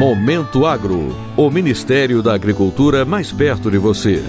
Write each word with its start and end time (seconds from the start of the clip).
Momento 0.00 0.66
Agro, 0.66 1.14
o 1.36 1.50
Ministério 1.50 2.20
da 2.22 2.34
Agricultura 2.34 3.04
mais 3.04 3.30
perto 3.32 3.70
de 3.70 3.78
você. 3.78 4.24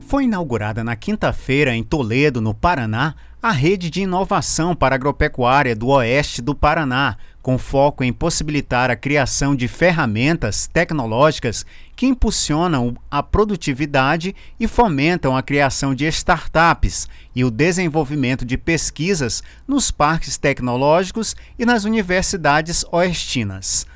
Foi 0.00 0.24
inaugurada 0.24 0.82
na 0.82 0.96
quinta-feira 0.96 1.72
em 1.72 1.84
Toledo, 1.84 2.40
no 2.40 2.52
Paraná, 2.52 3.14
a 3.42 3.52
rede 3.52 3.88
de 3.88 4.02
inovação 4.02 4.76
para 4.76 4.94
agropecuária 4.94 5.74
do 5.74 5.88
oeste 5.88 6.42
do 6.42 6.54
Paraná, 6.54 7.16
com 7.40 7.56
foco 7.56 8.04
em 8.04 8.12
possibilitar 8.12 8.90
a 8.90 8.96
criação 8.96 9.56
de 9.56 9.66
ferramentas 9.66 10.66
tecnológicas 10.66 11.64
que 11.96 12.06
impulsionam 12.06 12.94
a 13.10 13.22
produtividade 13.22 14.36
e 14.58 14.68
fomentam 14.68 15.34
a 15.34 15.42
criação 15.42 15.94
de 15.94 16.06
startups 16.08 17.08
e 17.34 17.42
o 17.42 17.50
desenvolvimento 17.50 18.44
de 18.44 18.58
pesquisas 18.58 19.42
nos 19.66 19.90
parques 19.90 20.36
tecnológicos 20.36 21.34
e 21.58 21.64
nas 21.64 21.84
universidades 21.84 22.84
oestinas. 22.92 23.86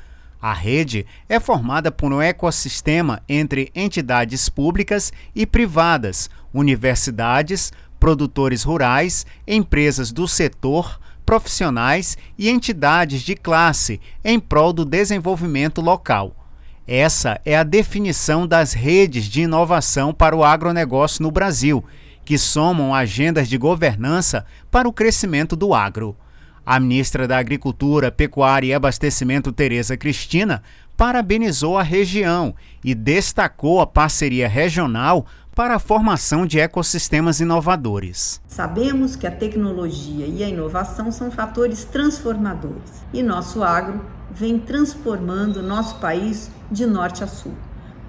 A 0.41 0.53
rede 0.53 1.05
é 1.29 1.39
formada 1.39 1.91
por 1.91 2.11
um 2.11 2.21
ecossistema 2.21 3.21
entre 3.27 3.71
entidades 3.75 4.49
públicas 4.49 5.13
e 5.35 5.45
privadas, 5.45 6.29
universidades, 6.53 7.71
produtores 8.05 8.61
rurais, 8.61 9.25
empresas 9.47 10.11
do 10.11 10.27
setor, 10.27 10.99
profissionais 11.25 12.15
e 12.37 12.51
entidades 12.51 13.23
de 13.23 13.33
classe 13.33 13.99
em 14.23 14.39
prol 14.39 14.71
do 14.71 14.85
desenvolvimento 14.85 15.81
local. 15.81 16.35
Essa 16.87 17.41
é 17.43 17.57
a 17.57 17.63
definição 17.63 18.45
das 18.45 18.73
redes 18.73 19.25
de 19.25 19.41
inovação 19.41 20.13
para 20.13 20.35
o 20.35 20.43
agronegócio 20.43 21.23
no 21.23 21.31
Brasil, 21.31 21.83
que 22.23 22.37
somam 22.37 22.93
agendas 22.93 23.49
de 23.49 23.57
governança 23.57 24.45
para 24.69 24.87
o 24.87 24.93
crescimento 24.93 25.55
do 25.55 25.73
agro. 25.73 26.15
A 26.63 26.79
ministra 26.79 27.27
da 27.27 27.39
Agricultura, 27.39 28.11
Pecuária 28.11 28.67
e 28.67 28.73
Abastecimento, 28.75 29.51
Tereza 29.51 29.97
Cristina, 29.97 30.61
parabenizou 30.95 31.75
a 31.75 31.83
região 31.83 32.53
e 32.83 32.93
destacou 32.93 33.81
a 33.81 33.87
parceria 33.87 34.47
regional 34.47 35.25
para 35.55 35.75
a 35.75 35.79
formação 35.79 36.45
de 36.45 36.59
ecossistemas 36.59 37.39
inovadores. 37.39 38.41
Sabemos 38.45 39.15
que 39.15 39.25
a 39.25 39.31
tecnologia 39.31 40.27
e 40.27 40.43
a 40.43 40.49
inovação 40.49 41.13
são 41.13 41.31
fatores 41.31 41.85
transformadores 41.85 43.05
e 43.13 43.23
nosso 43.23 43.63
agro 43.63 44.05
vem 44.29 44.59
transformando 44.59 45.63
nosso 45.63 45.95
país 45.99 46.51
de 46.69 46.85
norte 46.85 47.23
a 47.23 47.27
sul, 47.27 47.53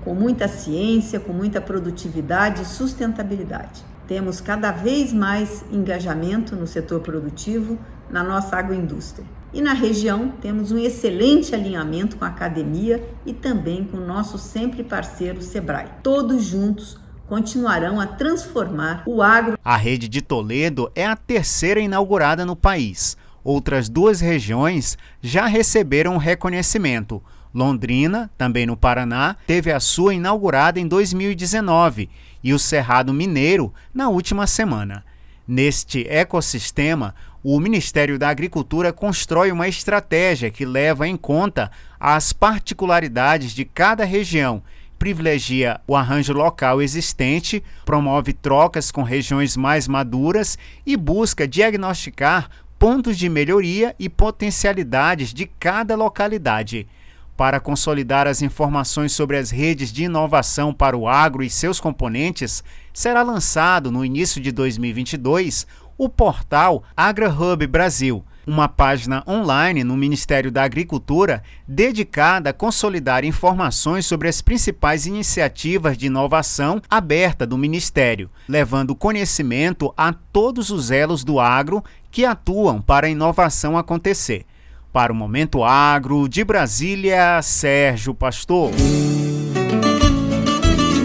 com 0.03 0.12
muita 0.12 0.48
ciência, 0.48 1.20
com 1.20 1.33
muita 1.33 1.61
produtividade 1.61 2.62
e 2.62 2.66
sustentabilidade. 2.66 3.84
Temos 4.08 4.41
cada 4.41 4.72
vez 4.72 5.12
mais 5.12 5.64
engajamento 5.70 6.56
no 6.56 6.66
setor 6.66 6.98
produtivo, 6.98 7.78
na 8.10 8.25
nossa 8.25 8.56
agroindústria. 8.56 9.27
E 9.53 9.62
na 9.62 9.72
região 9.72 10.33
temos 10.41 10.72
um 10.72 10.78
excelente 10.78 11.55
alinhamento 11.55 12.16
com 12.16 12.25
a 12.25 12.28
academia 12.28 13.08
e 13.25 13.33
também 13.33 13.84
com 13.84 13.98
o 13.98 14.06
nosso 14.06 14.36
sempre 14.36 14.83
parceiro 14.83 15.41
Sebrae. 15.41 15.88
Todos 16.03 16.42
juntos 16.42 17.06
continuarão 17.28 18.00
a 18.00 18.06
transformar 18.06 19.02
o 19.06 19.22
agro. 19.22 19.58
A 19.64 19.77
rede 19.77 20.08
de 20.08 20.22
Toledo 20.22 20.91
é 20.94 21.06
a 21.06 21.16
terceira 21.16 21.80
inaugurada 21.80 22.44
no 22.44 22.56
país. 22.56 23.16
Outras 23.42 23.88
duas 23.88 24.20
regiões 24.20 24.96
já 25.20 25.47
receberam 25.47 26.16
reconhecimento. 26.16 27.22
Londrina, 27.54 28.30
também 28.36 28.66
no 28.66 28.77
Paraná, 28.77 29.36
teve 29.47 29.72
a 29.72 29.80
sua 29.80 30.14
inaugurada 30.14 30.78
em 30.78 30.86
2019 30.86 32.10
e 32.42 32.52
o 32.52 32.58
Cerrado 32.58 33.12
Mineiro 33.12 33.72
na 33.94 34.08
última 34.08 34.47
semana. 34.47 35.04
Neste 35.48 36.06
ecossistema, 36.08 37.14
o 37.42 37.60
Ministério 37.60 38.19
da 38.19 38.28
Agricultura 38.28 38.92
constrói 38.92 39.52
uma 39.52 39.69
estratégia 39.69 40.50
que 40.50 40.66
leva 40.66 41.06
em 41.06 41.16
conta 41.16 41.70
as 41.98 42.32
particularidades 42.32 43.53
de 43.53 43.65
cada 43.65 44.04
região 44.04 44.62
privilegia 45.06 45.81
o 45.87 45.94
arranjo 45.94 46.33
local 46.33 46.83
existente, 46.83 47.62
promove 47.84 48.33
trocas 48.33 48.91
com 48.91 49.05
regiões 49.05 49.56
mais 49.56 49.87
maduras 49.87 50.59
e 50.84 50.97
busca 50.97 51.47
diagnosticar 51.47 52.50
pontos 52.77 53.16
de 53.16 53.28
melhoria 53.28 53.95
e 54.00 54.09
potencialidades 54.09 55.33
de 55.33 55.47
cada 55.47 55.95
localidade. 55.95 56.89
Para 57.37 57.61
consolidar 57.61 58.27
as 58.27 58.43
informações 58.43 59.12
sobre 59.12 59.37
as 59.37 59.50
redes 59.50 59.93
de 59.93 60.03
inovação 60.03 60.75
para 60.75 60.97
o 60.97 61.06
agro 61.06 61.45
e 61.45 61.49
seus 61.49 61.78
componentes, 61.78 62.65
será 62.93 63.22
lançado 63.22 63.93
no 63.93 64.05
início 64.05 64.41
de 64.41 64.50
2022 64.50 65.69
o 65.97 66.09
portal 66.09 66.83
AgraHub 66.97 67.65
Brasil 67.69 68.25
uma 68.47 68.69
página 68.69 69.25
online 69.27 69.83
no 69.83 69.97
Ministério 69.97 70.51
da 70.51 70.62
Agricultura 70.62 71.43
dedicada 71.67 72.51
a 72.51 72.53
consolidar 72.53 73.25
informações 73.25 74.07
sobre 74.07 74.29
as 74.29 74.41
principais 74.41 75.05
iniciativas 75.05 75.99
de 75.99 76.07
inovação 76.07 76.81
aberta 76.89 77.47
do 77.47 77.59
Ministério, 77.59 78.31
levando 78.49 78.95
conhecimento 78.95 79.93
a 79.97 80.12
todos 80.12 80.71
os 80.71 80.91
elos 80.91 81.25
do 81.25 81.41
agro 81.41 81.83
que 82.11 82.25
atuam 82.25 82.81
para 82.81 83.07
a 83.07 83.11
inovação 83.11 83.77
acontecer. 83.77 84.47
Para 84.93 85.13
o 85.13 85.17
Momento 85.17 85.63
Agro, 85.63 86.28
de 86.28 86.43
Brasília, 86.43 87.43
Sérgio 87.43 88.15
Pastor. 88.15 88.71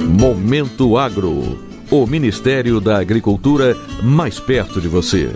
Momento 0.08 0.97
Agro. 0.97 1.59
O 1.90 2.06
Ministério 2.06 2.79
da 2.79 3.00
Agricultura 3.00 3.75
mais 4.02 4.40
perto 4.40 4.79
de 4.79 4.88
você. 4.88 5.35